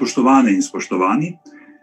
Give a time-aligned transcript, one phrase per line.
[0.00, 1.34] Spoštovane in spoštovani,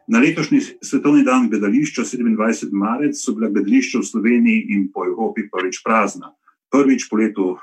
[0.10, 2.74] na letošnji svetovni dan gledališča 27.
[2.74, 6.34] marec so bila gledališča v Sloveniji in po Evropi prvič prazna.
[6.74, 7.58] Prvič po letu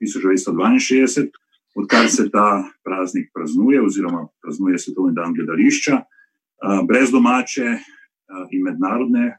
[0.00, 1.28] 1962,
[1.76, 6.00] odkar se ta praznik praznuje, oziroma praznuje svetovni dan gledališča,
[6.88, 7.68] brez domače
[8.50, 9.36] in mednarodne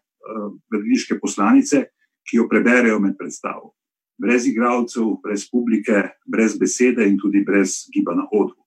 [0.70, 1.88] gledališke poslanice,
[2.30, 3.74] ki jo preberejo med predstavo.
[4.22, 8.62] Brez igralcev, brez publike, brez besede in tudi brez giba na odru.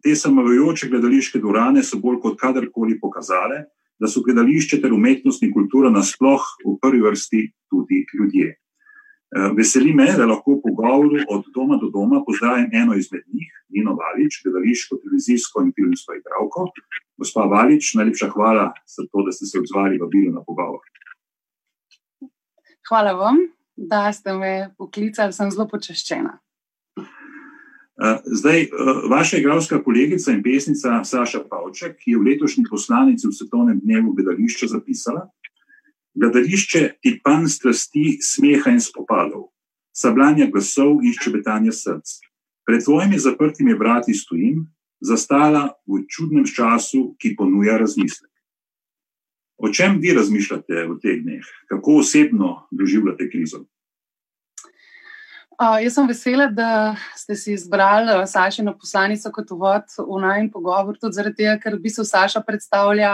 [0.00, 3.66] Te samajoče gledališke dvorane so bolj kot kadarkoli pokazale,
[4.00, 8.56] da so gledališče ter umetnost in kultura nasploh v prvi vrsti tudi ljudje.
[9.56, 13.94] Veseli me, da lahko v pogovoru od doma do doma pozdravim eno izmed njih, Nino
[13.96, 16.66] Valič, gledališko, televizijsko in filmsko igralko.
[17.16, 18.66] Gospa Valič, najlepša hvala
[18.96, 20.84] za to, da ste se odzvali vabilu na pogovor.
[22.88, 23.38] Hvala vam,
[23.76, 26.36] da ste me poklicali, sem zelo počaščena.
[28.24, 28.68] Zdaj,
[29.10, 34.66] vaša igralska kolegica in pesnica Saša Pavček je v letošnji poslanici v svetovnem dnevu gledališča
[34.66, 35.28] zapisala:
[36.14, 39.52] Gledališče je pan strasti, smeha in spopadov,
[39.92, 42.16] sabljanja glasov in ščebetanja src.
[42.64, 44.66] Pred tvojimi zaprtimi vrati stojim,
[45.00, 48.30] zastala v čudnem času, ki ponuja razmislek.
[49.58, 53.66] O čem vi razmišljate v teh dneh, kako osebno doživljate krizo?
[55.62, 60.96] Uh, jaz sem vesela, da ste si izbrali Sašino poslanico kot uvod v najmen pogovor,
[60.98, 63.12] tudi zaradi tega, ker bi se Saša predstavlja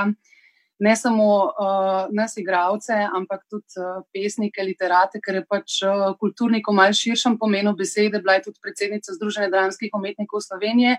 [0.80, 6.72] ne samo uh, nas, igravce, ampak tudi uh, pesnike, literate, ker je pač uh, kulturnik
[6.72, 10.96] v malj širšem pomenu besede, bila je tudi predsednica Združenja dramskih umetnikov Slovenije.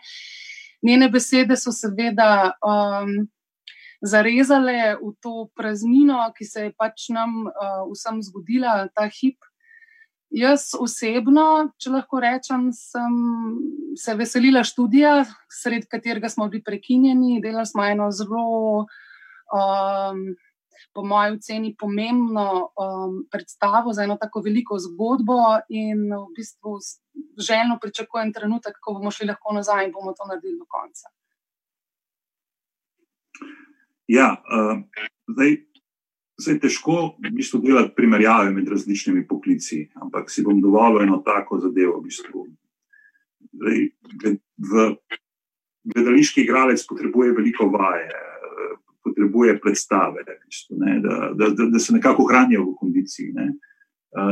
[0.86, 3.24] Njene besede so seveda um,
[4.06, 9.49] zarezale v to praznino, ki se je pač nam uh, vsem zgodila, ta hip.
[10.30, 13.16] Jaz osebno, če lahko rečem, sem
[13.98, 17.40] se veselila študija, sred katerega smo bili prekinjeni.
[17.42, 18.84] Delali smo eno zelo
[19.50, 20.22] um,
[20.94, 22.46] po mojem oceni, pomembno
[22.78, 25.40] um, predstavo za eno tako veliko zgodbo,
[25.70, 26.78] in v bistvu
[27.42, 31.10] željno pričakujem trenutek, ko bomo šli lahko nazaj in bomo to naredili do konca.
[34.10, 34.78] Ja, uh,
[35.34, 35.58] zdaj,
[36.40, 41.60] zdaj težko v bistvu delati primerjave med različnimi poklici, ampak si bom dovolil eno tako
[41.60, 42.00] zadevo.
[42.00, 42.48] V bistvu.
[43.60, 43.80] zdaj,
[44.58, 44.90] v
[45.94, 48.12] gledališki igralec potrebuje veliko vaje,
[49.04, 53.34] potrebuje predstave, bistvu, ne, da, da, da, da se nekako hranijo v kondiciji.
[53.34, 53.52] Ne.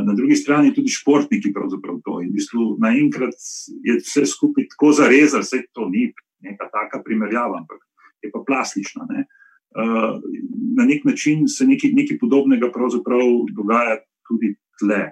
[0.06, 2.22] Na drugi strani tudi športniki pravzaprav to.
[2.22, 3.38] In v bistvu naenkrat
[3.86, 6.10] je vse skupaj tako zarezano, vse to ni
[6.42, 7.84] neka taka primerjava, ampak
[8.24, 9.06] je pa plastična.
[9.10, 9.28] Ne.
[10.78, 12.72] Na nek način se nekaj, nekaj podobnega
[13.56, 13.98] dogaja
[14.28, 15.12] tudi tle.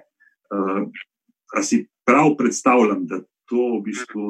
[1.56, 4.24] A si prav predstavljam, da to v bistvu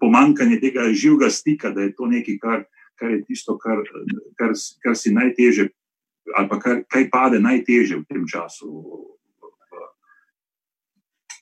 [0.00, 2.64] pomankanje tega živega stika, da je to nekaj, kar
[2.98, 3.82] kar je tisto, kar,
[4.38, 5.68] kar, kar si najtežje,
[6.36, 8.68] ali pa kar, kaj pade najtežje v tem času.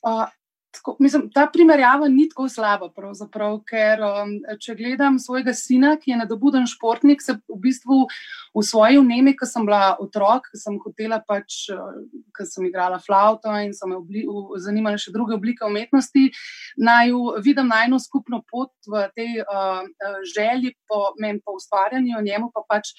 [0.05, 0.27] Uh,
[0.77, 2.89] tako, mislim, ta primerjava ni tako slaba,
[3.67, 8.05] ker um, če gledam svojega sina, ki je nadobuden športnik, se v bistvu
[8.57, 11.67] v svoji vnemi, ko sem bila otrok, ko sem hotela pač,
[12.33, 14.23] ko sem igrala flauto in so me obli,
[14.63, 16.29] zanimale še druge oblike umetnosti,
[16.77, 17.13] naj
[17.45, 19.83] vidim najno skupno pot v tej uh,
[20.33, 22.95] želji po, men, po ustvarjanju, njemu pa pač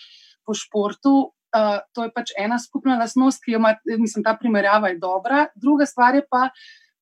[0.47, 1.33] po športu.
[1.49, 5.47] Uh, to je pač ena skupna lastnost, ki jo ima, mislim, ta primerjava je dobra.
[5.57, 6.51] Druga stvar je pa,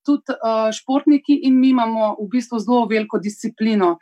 [0.06, 3.96] tudi uh, športniki in mi imamo v bistvu zelo veliko disciplino.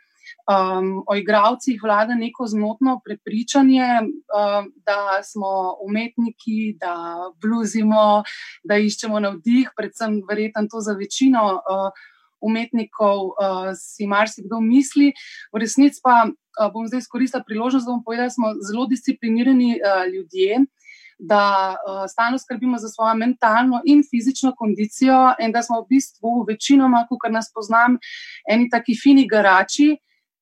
[0.45, 6.95] Um, o igravcih vlada neko zmotno prepričanje, um, da smo umetniki, da
[7.41, 8.23] bluzimo,
[8.63, 11.89] da iščemo navdih, predvsem verjetno to za večino uh,
[12.45, 15.13] umetnikov uh, si marsikdo misli.
[15.53, 19.79] V resnici pa uh, bom zdaj izkoristila priložnost, da bom povedala, da smo zelo disciplinirani
[19.81, 20.65] uh, ljudje
[21.17, 26.45] da uh, stalno skrbimo za svojo mentalno in fizično kondicijo, in da smo v bistvu
[26.47, 27.97] večinoma, kot nas poznam,
[28.49, 29.95] eni taki fini garači.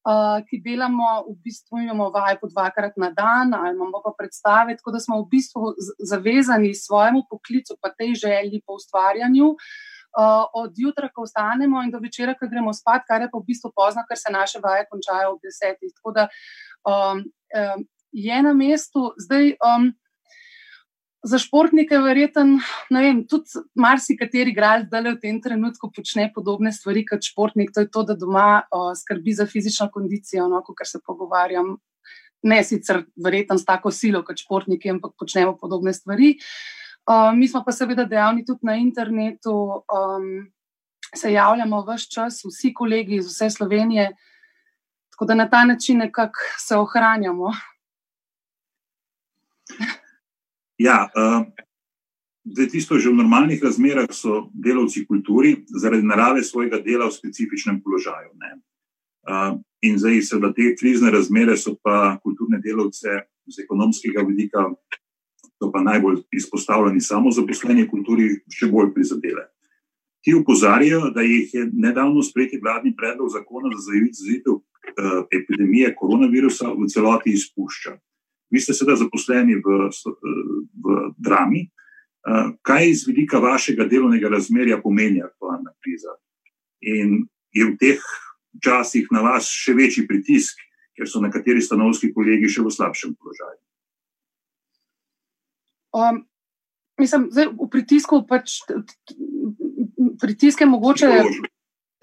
[0.04, 4.76] Uh, ki delamo, v bistvu imamo vaje po dvakrat na dan, ali imamo pa predstave,
[4.76, 5.70] tako da smo v bistvu
[6.10, 12.04] zavezani svojemu poklicu, pa tej želji po ustvarjanju, uh, od jutra, ko vstanemo, in do
[12.04, 15.38] večera, ko gremo spat, kar je pa v bistvu pozno, ker se naše vaje končajo
[15.38, 15.96] ob desetih.
[15.96, 16.28] Tako da
[16.84, 19.56] um, um, je na mestu zdaj.
[19.64, 19.94] Um,
[21.24, 22.58] za športnike, verjeten,
[22.92, 27.72] ne vem, tudi marsikateri igralec, da le v tem trenutku počne podobne stvari kot športnik.
[27.72, 31.78] To je to, da doma o, skrbi za fizično kondicijo, no, kar se pogovarjam.
[32.44, 36.34] Ne sicer verjetno s tako silo kot športniki, ampak počnemo podobne stvari.
[37.08, 39.54] Uh, mi smo pa seveda dejavni tudi na internetu,
[39.88, 40.28] um,
[41.16, 44.12] se javljamo vse čas, vsi kolegi iz vse Slovenije.
[45.16, 47.52] Tako da na ta način nekako se ohranjamo.
[50.78, 51.46] Ja, uh,
[52.46, 57.82] zdaj, tisto že v normalnih razmerah so delavci kulturi zaradi narave svojega dela v specifičnem
[57.82, 58.34] položaju.
[58.34, 64.74] Uh, in zdaj, seveda, te krizne razmere so pa kulturne delavce z ekonomskega vidika,
[65.60, 69.48] to pa najbolj izpostavljeni samo zaposleni kulturi, še bolj prizadele.
[70.24, 76.72] Ti upozarjajo, da jih je nedavno sprejeti vladni predlog zakona za zajezitev uh, epidemije koronavirusa
[76.72, 78.00] v celoti izpušča.
[78.54, 81.66] Vi ste sedaj zaposleni v, v drami.
[82.24, 86.14] Uh, kaj iz vidika vašega delovnega razmerja pomeni aktualna kriza?
[86.86, 88.04] In je v teh
[88.64, 90.62] časih na vas še večji pritisk,
[90.94, 93.60] ker so nekateri stanovski kolegi še v slabšem položaju?
[95.94, 96.24] Um,
[97.02, 98.62] mislim, da v pritisku pač
[100.22, 101.10] pritiske mogoče.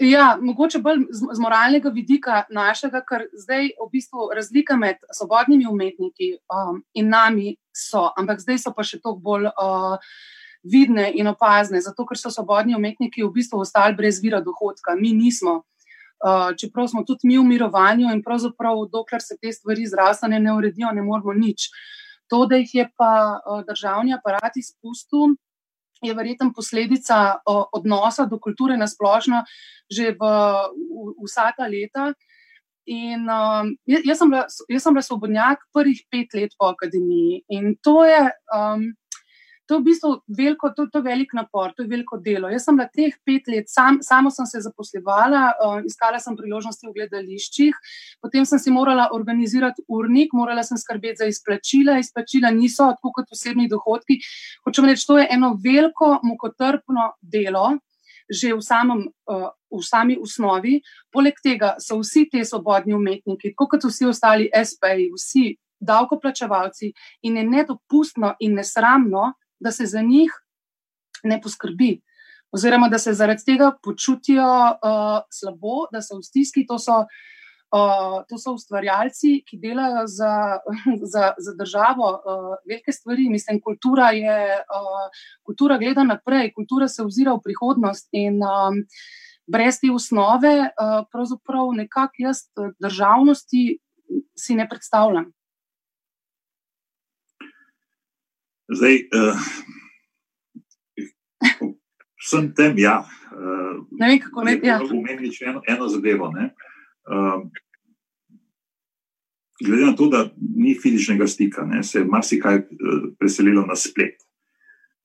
[0.01, 5.67] Ja, mogoče bolj z, z moralnega vidika našega, ker zdaj v bistvu razlika med svobodnimi
[5.69, 9.99] umetniki um, in nami so, ampak zdaj so pa še toliko bolj uh,
[10.65, 15.13] vidne in opazne, zato ker so svobodni umetniki v bistvu ostali brez vira dohodka, mi
[15.13, 15.61] nismo.
[16.21, 20.57] Uh, čeprav smo tudi mi v mirovanju in pravzaprav, dokler se te stvari zdravstvene ne
[20.57, 21.69] uredijo, ne moramo nič.
[22.33, 25.37] To, da jih je pa uh, državni aparat izpustil,
[26.03, 29.45] je verjetno posledica uh, odnosa do kulture na splošno
[29.91, 32.15] že v, v vsa ta leta.
[32.87, 37.75] In um, jaz, sem bila, jaz sem bila svobodnjak prvih pet let po akademiji in
[37.83, 38.31] to je.
[38.55, 38.95] Um,
[39.71, 42.49] To je v bistvu veliko, to, to velik napor, to je veliko delo.
[42.51, 46.83] Jaz sem na teh pet let, sam, samo sem se zaposlevala, uh, iskala sem priložnosti
[46.89, 47.77] v gledališčih,
[48.19, 52.01] potem sem si morala organizirati urnik, morala sem skrbeti za izplačila.
[52.03, 54.19] Izplačila niso tako kot osebni dohodki.
[54.67, 57.77] Hočem reči, to je eno veliko, mukotrpno delo.
[58.31, 60.77] Že v, samem, uh, v sami osnovi,
[61.11, 65.47] poleg tega so vsi ti svobodni umetniki, tako kot vsi ostali SP-ji, vsi
[65.81, 66.93] davkoplačevalci,
[67.27, 70.33] in je nedopustno in nesramno, da se za njih
[71.25, 72.01] ne poskrbi,
[72.53, 76.65] oziroma da se zaradi tega počutijo uh, slabo, da so v stiski.
[76.67, 77.05] To so,
[77.77, 80.33] uh, to so ustvarjalci, ki delajo za,
[81.13, 83.29] za, za državo uh, velike stvari.
[83.31, 88.09] Mislim, kultura je uh, kultura gleda naprej, kultura se ozira v prihodnost.
[88.13, 88.85] In, um,
[89.51, 90.71] Brez te osnove,
[91.11, 92.45] pravzaprav nekako jaz
[92.79, 93.81] državnosti
[94.39, 95.25] si ne predstavljam.
[98.71, 99.35] Zdaj, uh,
[102.23, 103.03] vsem tem, ja.
[103.35, 104.55] Uh, ne vem, kako ne.
[104.63, 104.79] Ja.
[104.79, 106.31] Umeni še eno, eno zadevo.
[106.31, 107.43] Uh,
[109.59, 114.23] glede na to, da ni fizičnega stika, ne, se je marsikaj uh, preselilo na splet.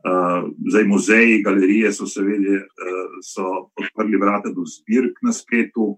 [0.06, 5.96] Uh, zdaj, muzeji, galerije so seveda uh, odprli vrata do zbirk na spletu,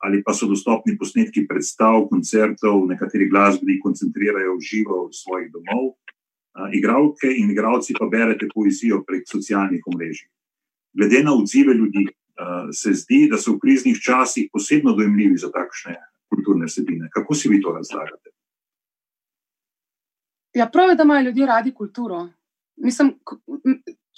[0.00, 6.00] ali pa so dostopni posnetki predstav, koncertov, nekateri glasbeniki koncentrirajo v živo v svojih domov
[6.72, 10.28] igralke in igralci pa berete poezijo prek socialnih omrežij.
[10.92, 12.06] Glede na odzive ljudi,
[12.72, 15.96] se zdi, da so v kriznih časih posebno dojemljivi za takšne
[16.30, 17.10] kulturne vsebine.
[17.12, 18.30] Kako si vi to razlagate?
[20.54, 22.28] Ja, prav je, da imajo ljudje radi kulturo.
[22.76, 23.12] Mislim,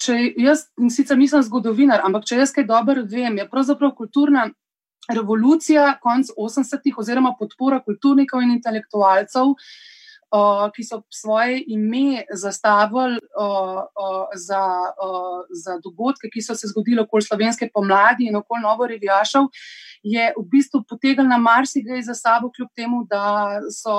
[0.01, 4.47] če jaz sicer nisem zgodovinar, ampak če jaz kaj dobro vem, je pravzaprav kulturna
[5.13, 9.71] revolucija konc 80-ih oziroma podpora kulturnikov in intelektualcev uh,
[10.75, 13.19] ki so svoje ime zastavili
[14.35, 14.63] za,
[15.63, 19.47] za dogodke, ki so se zgodili okoli slovenske pomladi in okoli novo revijašov,
[20.03, 23.97] je v bistvu potegnil na marsikaj za sabo, kljub temu, da so.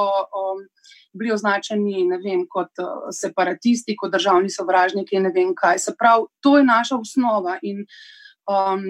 [1.14, 2.80] Bili označeni vem, kot
[3.14, 5.78] separatisti, kot državni sovražniki, ne vem kaj.
[5.78, 7.54] Se pravi, to je naša osnova.
[7.62, 7.84] In
[8.50, 8.82] um,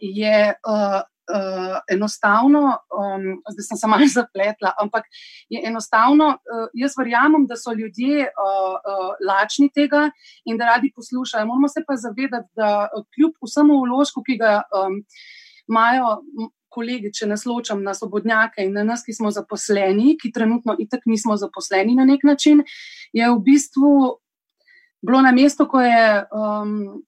[0.00, 0.98] je uh,
[1.30, 2.62] uh, enostavno,
[2.98, 5.04] um, zdaj sem se malo zapletla, ampak
[5.48, 10.10] je enostavno, uh, jaz verjamem, da so ljudje uh, uh, lačni tega
[10.44, 11.46] in da radi poslušajo.
[11.46, 15.02] Moramo se pa zavedati, da kljub vsemu vložku, ki ga um,
[15.68, 16.18] imajo.
[16.72, 21.02] Kolegi, če nas ločam na svobodnjake in na nas, ki smo zaposleni, ki trenutno itak
[21.04, 22.62] nismo zaposleni na nek način,
[23.12, 23.90] je v bistvu
[25.04, 27.02] bilo na mestu, ko je um,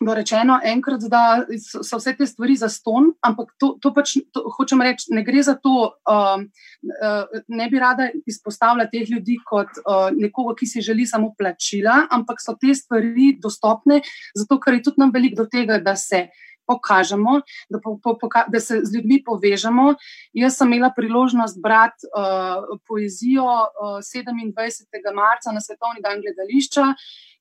[0.00, 1.22] bilo rečeno enkrat, da
[1.58, 5.42] so vse te stvari za ston, ampak to, to pač to, hočem reči, ne gre
[5.42, 6.44] za to, um,
[6.92, 12.04] uh, ne bi rada izpostavila teh ljudi kot uh, nekoga, ki si želi samo plačila,
[12.14, 14.02] ampak so te stvari dostopne,
[14.36, 16.28] zato ker je tudi nam veliko do tega, da se.
[16.68, 17.40] Pokažemo,
[17.72, 19.94] da, po, po, poka da se z ljudmi povežemo.
[20.36, 25.14] Jaz sem imela priložnost brati uh, poezijo uh, 27.
[25.16, 26.92] marca na Svetovni dan gledališča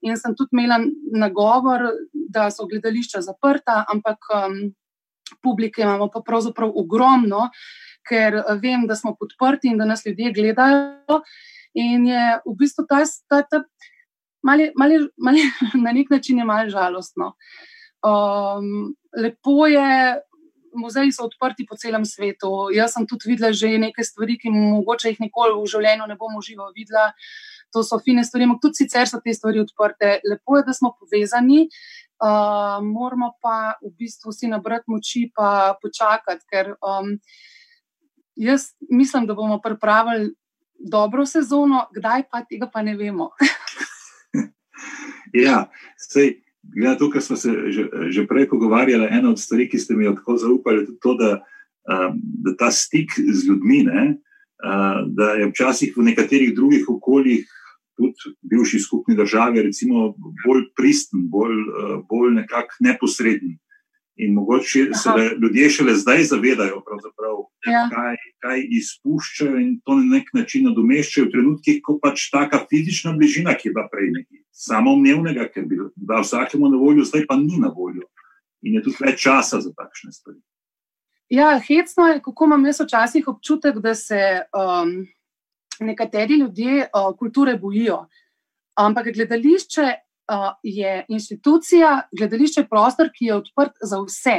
[0.06, 0.78] In sem tudi imela
[1.18, 4.58] nagovor, da so gledališča zaprta, ampak um,
[5.44, 7.48] publike imamo pa pravzaprav ogromno,
[8.08, 11.22] ker vem, da smo podprti in da nas ljudje gledajo.
[11.78, 13.64] In je v bistvu ta, ta, ta
[14.46, 15.42] mali, mali, mali,
[15.86, 17.34] na nek način malo žalostno.
[18.06, 20.22] Um, lepo je,
[20.78, 22.70] muzeji so odprti po celem svetu.
[22.74, 26.36] Jaz sem tudi videla že nekaj stvari, ki mogoče jih nikoli v življenju ne bom
[26.38, 27.12] uživala videla.
[27.76, 30.22] To so fine stvari, ampak tudi sicer so te stvari odprte.
[30.24, 31.68] Lepo je, da smo povezani,
[32.24, 35.32] uh, moramo pa v bistvu vsi nabrati moči in
[35.82, 37.18] počakati, ker um,
[38.36, 40.32] jaz mislim, da bomo pripravili
[40.80, 43.32] dobro sezono, kdaj pa tega pa ne vemo.
[45.46, 46.47] ja, sej.
[46.76, 49.96] Glede na to, kar smo se že, že prej pogovarjali, ena od stvari, ki ste
[49.96, 51.32] mi jo tako zaupali, je to, da,
[51.88, 54.04] um, da ta stik z ljudmi, ne,
[54.64, 57.48] uh, da je včasih v nekaterih drugih okoljih,
[57.98, 60.14] tudi bivši skupni državi, recimo,
[60.46, 63.58] bolj pristen, bolj, uh, bolj nekako neposreden.
[64.18, 66.82] In mogoče se le, ljudje šele zdaj zavedajo,
[67.70, 67.84] ja.
[67.92, 73.14] kaj, kaj izpuščajo in to na nek način nadomeščajo v trenutkih, ko pač ta fizična
[73.14, 77.38] bližina, ki je bila prej nekaj samoumevnega, ker bi bila vsakemu na voljo, zdaj pa
[77.38, 78.10] ni na voljo.
[78.66, 80.42] In je tudi več časa za takšne stvari.
[81.30, 84.22] Ja, hecno je, kako imam jaz včasih občutek, da se
[84.56, 84.98] um,
[85.80, 88.08] nekateri ljudje uh, kulture bojijo.
[88.78, 89.92] Ampak gledališče
[90.64, 94.38] je institucija, gledališče prostor, ki je odprt za vse.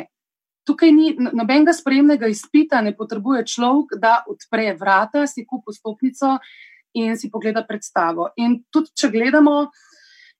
[0.68, 6.36] Tukaj ni nobenega spremnega izpita, ne potrebuje človek, da odpre vrata, si kupi stopnico
[6.94, 8.32] in si pogleda predstavo.
[8.36, 9.70] In tudi, če gledamo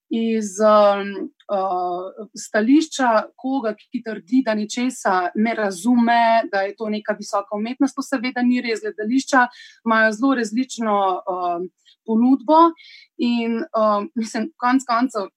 [0.08, 7.16] iz um, uh, stališča koga, ki trdi, da ničesa ne razume, da je to neka
[7.18, 8.80] visoka umetnost, to seveda ni res.
[8.84, 9.46] Gledališča
[9.84, 11.66] imajo zelo različno uh,
[12.08, 12.70] ponudbo
[13.18, 15.28] in uh, mislim, konc koncev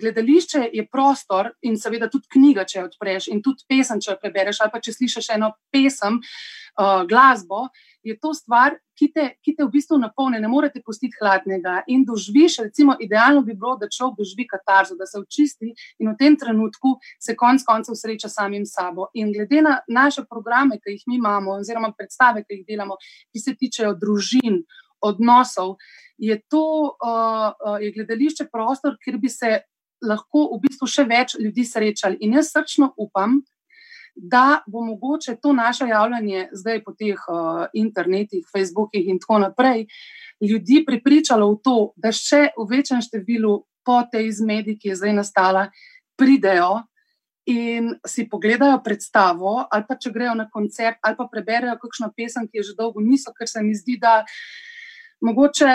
[0.00, 4.20] gledališče je prostor in seveda tudi knjiga, če jo odpreš in tudi pesem, če jo
[4.22, 7.68] prebereš, ali pa če slišiš eno pesem, uh, glasbo,
[8.04, 12.04] je to stvar, ki te, ki te v bistvu napolne, ne morete pustiti hladnega in
[12.06, 16.36] doživiš, recimo, idealno bi bilo, da človek doživi katarzo, da se očisti in v tem
[16.36, 19.08] trenutku se konc koncev sreča samim sabo.
[19.14, 23.00] In glede na naše programe, ki jih mi imamo, oziroma predstave, ki jih delamo,
[23.32, 24.62] ki se tičejo družin,
[25.04, 25.76] odnosov,
[26.18, 29.58] je to uh, je gledališče prostor, kjer bi se
[30.04, 32.20] lahko v bistvu še več ljudi srečali.
[32.20, 33.40] In jaz srčno upam,
[34.14, 39.86] da bo mogoče to naše javljanje zdaj po teh uh, internetih, Facebookih in tako naprej
[40.42, 45.14] ljudi pripričalo v to, da še v večjem številu po tej zmedi, ki je zdaj
[45.18, 45.68] nastala,
[46.18, 46.84] pridejo.
[47.44, 52.46] In si pogledajo predstavo, ali pa če grejo na koncert, ali pa preberejo kakšno pesem,
[52.48, 54.38] ki je že dolgo niso, ker se mi zdi, da uh,
[55.20, 55.72] mogoče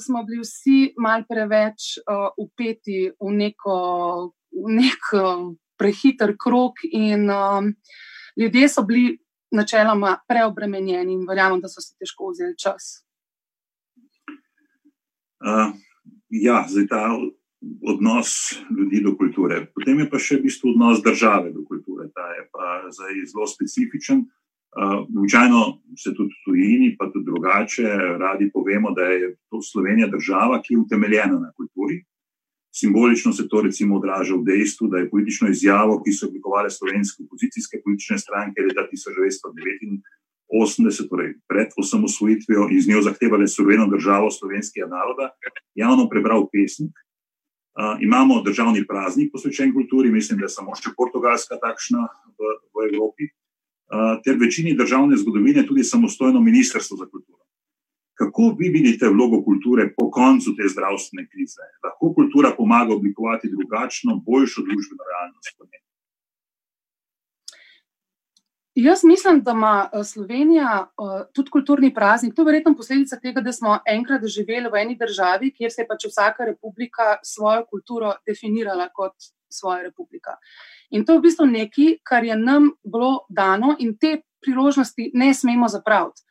[0.00, 3.76] smo bili vsi malce preveč uh, upeti v, neko,
[4.52, 7.72] v nek uh, prehiter krok, in um,
[8.36, 9.18] ljudje so bili
[9.52, 13.02] načeloma preobremenjeni, in verjamem, da so si težko vzeli čas.
[15.42, 15.74] Uh,
[16.30, 17.02] ja, zdaj ta
[17.88, 19.66] odnos ljudi do kulture.
[19.74, 22.08] Potem je pa še v bistvu odnos države do kulture.
[22.14, 24.24] Ta je pa zdaj zelo specifičen.
[24.72, 25.60] Običajno
[26.00, 26.31] se tudi
[26.62, 27.82] tujini, pa tudi drugače,
[28.18, 32.04] radi povemo, da je to Slovenija država, ki je utemeljena na kulturi.
[32.74, 37.22] Simbolično se to recimo odraža v dejstvu, da je politično izjavo, ki so oblikovali slovenske
[37.26, 44.86] opozicijske politične stranke leta 1989, torej pred osamosvojitvijo in z njo zahtevali suvereno državo slovenskega
[44.86, 45.30] naroda,
[45.74, 46.92] javno prebral pesnik.
[47.72, 52.00] Uh, imamo državni praznik posvečen kulturi, mislim, da je samo še portugalska takšna
[52.38, 52.40] v,
[52.74, 53.24] v Evropi
[54.24, 57.42] ter večini državne zgodovine tudi samostojno ministrstvo za kulturo.
[58.14, 61.64] Kako vi vidite vlogo kulture po koncu te zdravstvene krize?
[61.84, 65.56] Lahko kultura pomaga oblikovati drugačno, boljšo družbeno realnost?
[68.74, 70.92] Jaz mislim, da ima Slovenija
[71.32, 72.34] tudi kulturni praznik.
[72.34, 75.88] To je verjetno posledica tega, da smo enkrat živeli v eni državi, kjer se je
[75.88, 79.12] pač vsaka republika svojo kulturo definirala kot
[79.48, 80.38] svoja republika.
[80.92, 85.32] In to je v bistvu nekaj, kar je nam bilo dano, in te priložnosti ne
[85.34, 86.22] smemo zapraviti.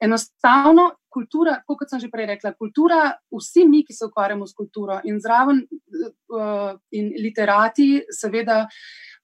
[0.00, 5.00] Enostavno, kultura, kot sem že prej rekla, kultura, vsi mi, ki se ukvarjamo s kulturo
[5.04, 5.64] in zraven,
[6.30, 8.60] uh, in literati, seveda,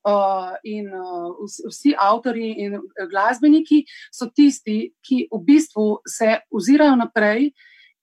[0.09, 7.53] uh, in uh, vsi avtori in glasbeniki, so tisti, ki v bistvu se ozirajo naprej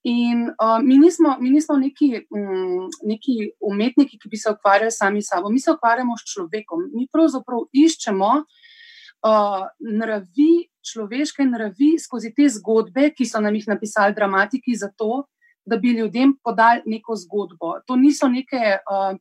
[0.03, 5.21] In uh, mi, nismo, mi nismo neki, um, neki umetniki, ki bi se ukvarjali sami
[5.21, 6.87] s sabo, mi se ukvarjamo s človekom.
[6.95, 9.67] Mi pravzaprav iščemo uh,
[9.99, 15.27] naravi, človeške naravi skozi te zgodbe, ki so nam jih napisali dramatiki, zato
[15.65, 17.75] da bi ljudem podali neko zgodbo.
[17.85, 19.13] To niso neke, uh,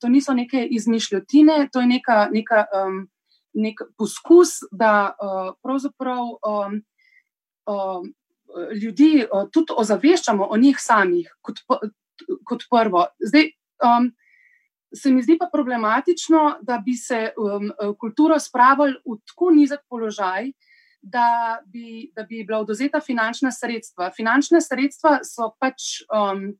[0.00, 2.22] to niso neke izmišljotine, to je neka.
[2.32, 3.04] neka um,
[3.56, 6.74] nek poskus, da uh, pravzaprav um,
[7.66, 8.10] um,
[8.82, 11.62] ljudi uh, tudi ozaveščamo o njih samih, kot,
[12.44, 13.06] kot prvo.
[13.20, 13.50] Zdaj,
[13.84, 14.10] um,
[14.94, 20.52] se mi zdi pa problematično, da bi se um, kulturo spravili v tako nizek položaj,
[21.02, 24.10] da bi, da bi bila oduzeta finančna sredstva.
[24.16, 26.00] Finančna sredstva so pač.
[26.10, 26.54] Um,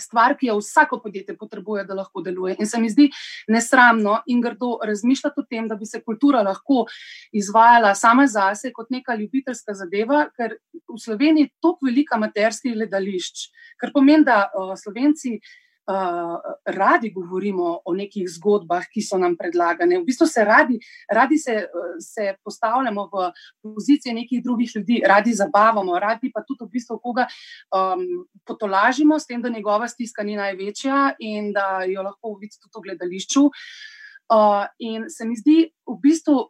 [0.00, 2.56] stvar, ki jo vsako podjetje potrebuje, da lahko deluje.
[2.58, 3.08] In se mi zdi
[3.48, 6.84] nesramno in grdo razmišljati o tem, da bi se kultura lahko
[7.32, 13.48] izvajala sama zase kot neka ljubiteljska zadeva, ker v Sloveniji je toliko velika materskih gledališč,
[13.80, 15.38] kar pomeni, da uh, Slovenci.
[15.86, 20.00] Uh, radi govorimo o nekih zgodbah, ki so nam predlagane.
[20.00, 21.54] V bistvu se radi, radi se,
[22.02, 23.28] se postavljamo v
[23.62, 27.28] pozicije nekih drugih ljudi, radi zabavamo, radi pa tudi v bistvu koga
[27.70, 28.02] um,
[28.42, 32.86] potolažimo, s tem, da njegova stiska ni največja in da jo lahko vidite tudi v
[32.90, 33.46] gledališču.
[33.46, 36.40] Uh, in se mi zdi, v bistvu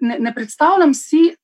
[0.00, 1.43] ne, ne predstavljam si, Eh,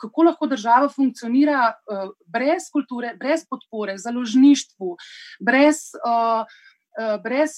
[0.00, 4.96] kako lahko država funkcionira eh, brez kulture, brez podpore, založništvu,
[5.40, 5.76] brez.
[6.04, 6.46] Uh,
[7.22, 7.50] Brez,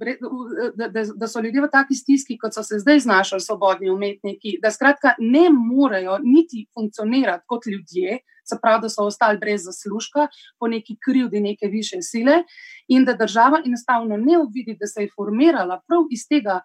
[0.00, 0.16] brez,
[0.74, 4.70] da, da so ljudje v taki stiski, kot so se zdaj znašli, svobodni umetniki, da
[4.72, 10.72] skratka ne morejo niti funkcionirati kot ljudje, se pravi, da so ostali brez zaslužka, po
[10.72, 12.38] neki krivdi neke više sile,
[12.88, 16.62] in da država enostavno ne uvidi, da se je formirala prav iz tega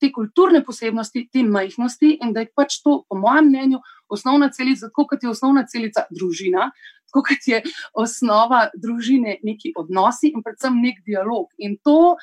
[0.00, 4.88] te kulturne posebnosti, te majhnosti in da je pač to, po mojem mnenju, osnovna celica,
[4.88, 6.70] tako kot je osnovna celica družina,
[7.10, 7.62] tako kot je
[8.00, 11.48] osnova družine neki odnosi in predvsem nek dialog.
[11.58, 12.16] In to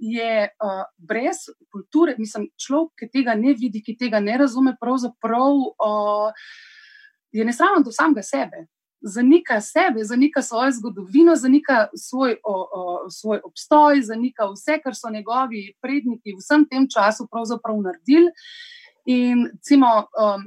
[0.00, 5.58] je uh, brez kulture, mislim, človek, ki tega ne vidi, ki tega ne razume, pravzaprav
[5.60, 6.52] uh,
[7.32, 8.64] je nesramen do samega sebe
[9.02, 15.10] zanika sebe, zanika svojo zgodovino, zanika svoj, o, o, svoj obstoj, zanika vse, kar so
[15.10, 18.32] njegovi predniki v vsem tem času pravzaprav naredili.
[19.08, 20.44] In, cimo, um,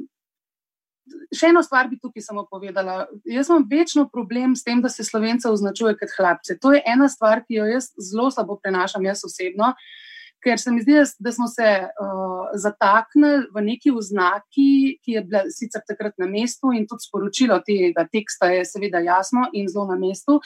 [1.34, 3.08] še eno stvar bi tukaj samo povedala.
[3.26, 6.60] Jaz imam večno problem s tem, da se slovence označuje kot hlapce.
[6.62, 9.74] To je ena stvar, ki jo jaz zelo slabo prenašam, jaz osebno.
[9.74, 10.03] Uh,
[10.44, 15.44] ker se mi zdi, da smo se uh, zataknili v neki oznaki, ki je bila
[15.50, 19.98] sicer takrat na mestu, in tudi sporočilo tega teksta je seveda jasno in zelo na
[20.00, 20.40] mestu,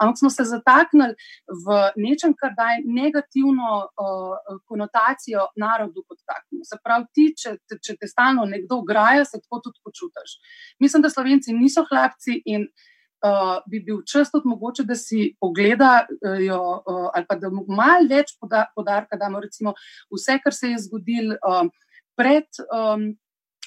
[0.00, 1.14] ampak smo se zataknili
[1.66, 6.64] v nečem, kar daje negativno uh, konotacijo narodu kot takemu.
[6.68, 10.38] Se pravi, ti, če, če te stalno nekdo graja, se tako tudi počutiš.
[10.80, 12.68] Mislim, da slovenci niso hlapci in
[13.22, 18.36] uh, bi bil čas tudi mogoče, da si pogledajo, uh, ali pa da malo več
[18.40, 19.74] poda, podarka damo, recimo
[20.12, 21.68] vse, kar se je zgodilo uh,
[22.18, 23.12] pred um,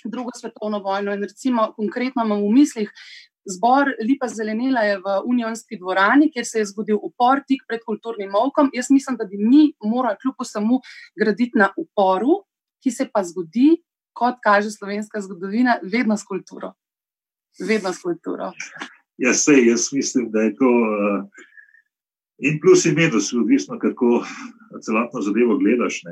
[0.05, 1.13] drugo svetovno vojno.
[1.13, 2.91] In recimo konkretno imamo v mislih.
[3.45, 8.31] Zbor Lipa Zelenila je v Unionski dvorani, kjer se je zgodil upor tik pred kulturnim
[8.33, 8.71] molkom.
[8.73, 10.79] Jaz mislim, da bi mi morali kljub samo
[11.19, 12.41] graditi na uporu,
[12.81, 13.83] ki se pa zgodi,
[14.17, 16.73] kot kaže slovenska zgodovina, vedno s kulturo.
[17.59, 18.51] Vedno s kulturo.
[19.17, 21.23] Ja, sej, jaz mislim, da je to uh,
[22.38, 24.25] in plus in minus, odvisno kako
[24.86, 26.01] celotno zadevo gledaš.
[26.04, 26.12] Uh,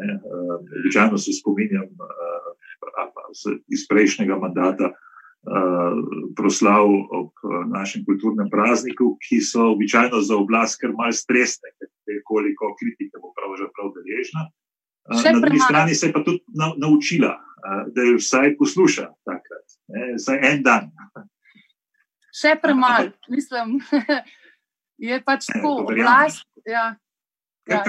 [0.79, 5.97] običajno se spominjam uh, iz prejšnjega mandata uh,
[6.37, 6.85] proslav
[7.19, 7.31] ob
[7.75, 11.69] našem kulturnem prazniku, ki so običajno za oblast kar malce stresne,
[12.23, 14.47] koliko kritike bo pravzaprav deležna.
[15.11, 19.11] Uh, na drugi strani se je pa tudi na, naučila, uh, da je vsaj posluša
[19.27, 20.91] takrat, ne, vsaj en dan
[22.33, 23.77] še premalo, mislim,
[25.09, 26.47] je pač tako, oblast.
[26.65, 26.95] Ja,
[27.69, 27.83] ja,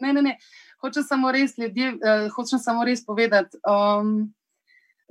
[0.00, 0.38] ne, ne, ne.
[0.84, 3.56] Hočem samo res, ljudje, uh, hočem samo res povedati.
[3.68, 4.34] Um,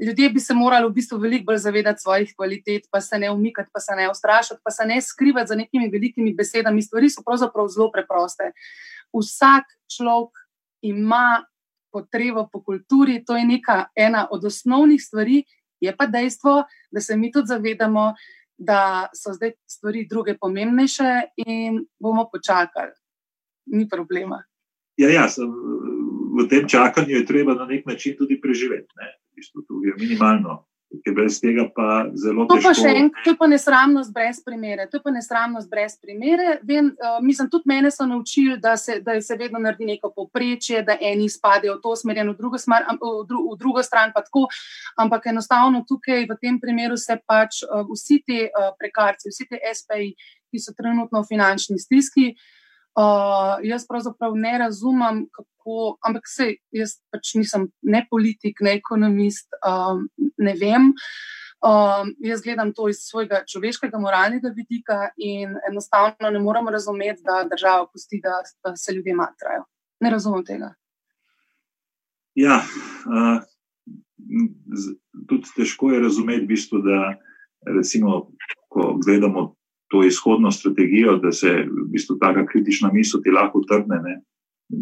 [0.01, 3.69] ljudje bi se morali v bistvu veliko bolj zavedati svojih kvalitet, pa se ne umikati,
[3.73, 6.81] pa se ne ustrašiti, pa se ne skrivati za nekimi velikimi besedami.
[6.81, 8.51] Stvari so pravzaprav zelo preproste.
[9.13, 10.43] Vsak človek
[10.81, 11.43] ima
[11.93, 15.43] potrebo po kulturi, to je neka ena od osnovnih stvari,
[15.83, 18.13] Je pa dejstvo, da se mi tudi zavedamo,
[18.57, 22.93] da so zdaj stvari druge pomembnejše in bomo počakali.
[23.65, 24.43] Ni problema.
[24.97, 25.49] Ja, ja, sem,
[26.37, 28.93] v tem čakanju je treba na nek način tudi preživeti.
[28.99, 29.09] Ne?
[29.31, 30.63] V bistvu, je minimalno
[31.05, 32.59] je brez tega pa zelo težko.
[32.59, 34.85] To pa še enkrat, to je pa nesramnost brez primere.
[34.89, 36.57] To je pa nesramnost brez primere.
[36.67, 40.83] Vem, uh, mislim, tudi mene so naučili, da se, da se vedno naredi neko poprečje,
[40.85, 44.21] da eni spadajo v to smer, v drugo, smer, v, dru, v drugo stran pa
[44.25, 44.45] tako.
[45.01, 49.61] Ampak enostavno tukaj v tem primeru se pač uh, vsi ti uh, prekarci, vsi ti
[49.61, 50.11] SPI,
[50.53, 52.35] ki so trenutno v finančni stiski.
[52.93, 59.49] Uh, jaz pravzaprav ne razumem, kako, ampak se, jaz pač nisem ne politik, ne ekonomist,
[59.65, 60.05] um,
[60.43, 60.91] ne vem.
[61.63, 67.45] Um, jaz gledam to iz svojega človeškega, moralnega vidika in enostavno ne moremo razumeti, da
[67.47, 69.63] država pusti, da, da se ljudje matrajo.
[70.03, 70.73] Ne razumem tega.
[72.35, 72.57] Ja,
[73.07, 73.39] uh,
[75.29, 77.13] tudi težko je razumeti, v bistvu, da
[77.77, 78.27] recimo,
[78.67, 79.53] ko gledamo
[79.87, 84.01] to izhodno strategijo, da se v bistvu taka kritična misel ti lahko trdne.
[84.03, 84.19] Ne?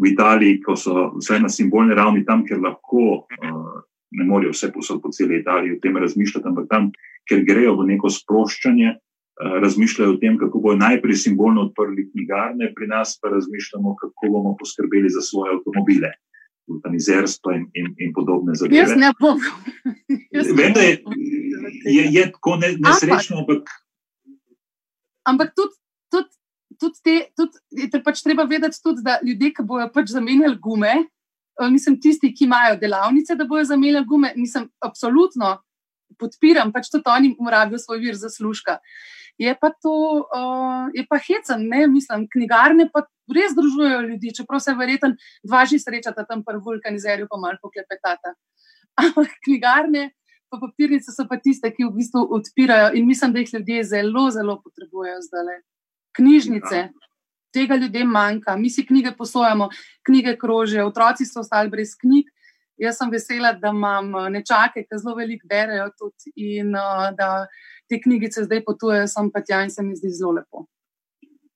[0.02, 3.82] V Italiji, ko so vse na simbolni ravni, tam, kjer lahko uh,
[4.18, 6.90] ne morejo vse posod po celi Italiji o tem razmišljati, ampak tam,
[7.28, 12.72] kjer grejo v neko sproščanje, uh, razmišljajo o tem, kako bojo najprej simbolno odprli knjigarne,
[12.76, 16.14] pri nas pa razmišljamo, kako bomo poskrbeli za svoje avtomobile.
[16.70, 18.78] Eutanizerstvo in, in, in podobne zadeve.
[18.78, 19.40] Jaz ne bom.
[20.58, 20.92] Vem, da je,
[21.90, 23.72] je, je tako nesrečno, ampak
[25.24, 25.74] ampak tudi,
[26.10, 26.30] tudi,
[26.78, 30.94] tudi te, tudi, te pač treba vedeti, tudi, da ljudje, ki bojo pač zamenjali gume,
[31.60, 35.58] eh, tisti, ki imajo delavnice, da bojo zamenjali gume, nisem absolutno
[36.18, 38.78] podpiram, pač tudi oni morajo svoj vir zaslužka.
[39.40, 39.94] Je pa to,
[40.28, 45.64] uh, je pa hecen, ne mislim, knjigarne pa res združujejo ljudi, čeprav se verjetno dva
[45.64, 48.34] že srečata tam pri vulkanizerju, pa malo poklepetata.
[49.02, 50.10] Ampak knjigarne
[50.52, 54.28] pa papirnice so pa tiste, ki v bistvu odpirajo in mislim, da jih ljudje zelo,
[54.30, 55.62] zelo potrebujejo zdaj.
[56.12, 57.11] Knjižnice, ja.
[57.52, 59.68] Tega ljudem manjka, mi si knjige posojamo,
[60.06, 62.30] knjige krožijo, otroci so ostali brez knjig.
[62.80, 67.46] Jaz sem vesela, da imam eh, nečake, ki zelo veliko berejo tudi in uh, da
[67.88, 70.64] te knjigice zdaj potujejo sem pa tja in se mi zdi zelo lepo.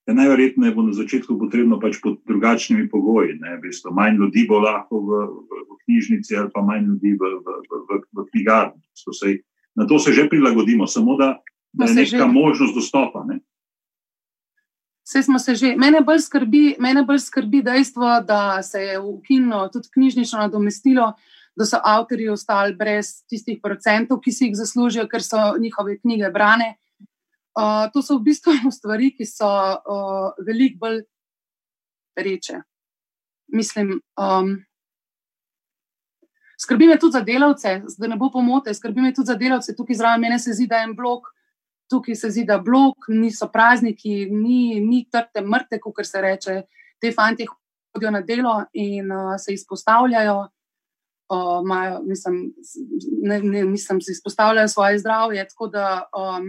[0.06, 3.40] Ja, najverjetneje bo na začetku potrebno pač pod drugačnimi pogoji.
[3.90, 7.56] Manj ljudi bo lahko v, v, v knjižnici, ali pa manj ljudi v, v,
[7.90, 8.78] v, v knjigarni.
[9.76, 11.40] Na to se že prilagodimo, samo da,
[11.72, 13.24] da je neka možnost dostopa.
[13.26, 13.40] Ne?
[15.06, 15.76] Vse smo se že.
[15.78, 21.12] Mene bolj skrbi, mene bolj skrbi dejstvo, da se je ukinilo tudi knjižnično nadomestilo,
[21.56, 26.30] da so avtori ostali brez tistih procentov, ki si jih zaslužijo, ker so njihove knjige
[26.34, 26.74] brane.
[27.56, 31.04] Uh, to so v bistvu stvari, ki so uh, veliko bolj
[32.16, 32.60] reče.
[33.54, 34.56] Mislim, um,
[36.58, 39.76] skrbi me tudi za delavce, da ne bo pomote, skrbi me tudi za delavce.
[39.76, 41.30] Tukaj zraven mene se zdi, da je en blok,
[41.90, 46.60] tukaj se zdi, da blok, niso prazniki, ni, ni trte mrte, kot se reče.
[47.00, 50.38] Te fanti hodijo na delo in uh, se izpostavljajo.
[51.26, 52.54] Uh, majo, mislim,
[53.22, 55.48] ne, ne, mislim, se izpostavljajo svoje zdravje.
[55.48, 56.44] Tako da um,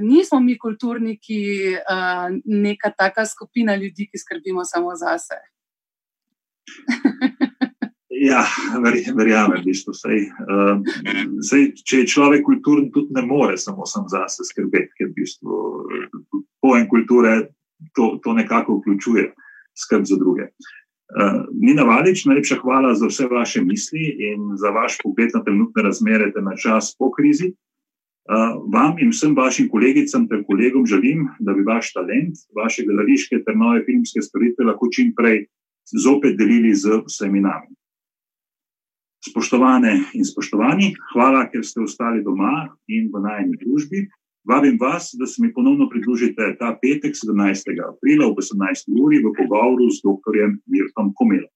[0.00, 1.42] nismo mi kulturniki,
[1.90, 5.48] uh, neka taka skupina ljudi, ki skrbimo samo za sebe.
[8.20, 8.44] ja,
[9.16, 9.94] verjamem, v bistvu.
[9.96, 10.78] Sej, uh,
[11.44, 15.58] sej, če je človek kulturen, tudi ne more samo za sebe skrbeti, ker v bistvu
[16.64, 17.34] pojem kulture
[17.96, 19.30] to, to nekako vključuje
[19.74, 20.50] skrb za druge.
[21.14, 25.84] Uh, Nina Valič, najlepša hvala za vse vaše misli in za vaš pogled na trenutne
[25.84, 27.52] razmere, na čas po krizi.
[28.72, 33.56] Vam in vsem vašim kolegicam ter kolegom želim, da bi vaš talent, vaše gledališke ter
[33.56, 35.44] nove filmske storitve lahko čim prej
[36.04, 37.68] zopet delili z vsemi nami.
[39.24, 44.04] Spoštovane in spoštovani, hvala, ker ste ostali doma in v najni družbi.
[44.44, 47.72] Vabim vas, da se mi ponovno pridružite ta petek, 17.
[47.88, 48.92] aprila ob 18.
[49.00, 50.36] uri v pogovoru z dr.
[50.68, 51.54] Mirtom Komelom.